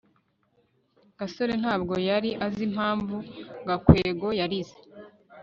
gasore 1.17 1.53
ntabwo 1.61 1.93
yari 2.09 2.29
azi 2.45 2.61
impamvu 2.69 3.15
gakwego 3.67 4.27
yarize 4.39 4.77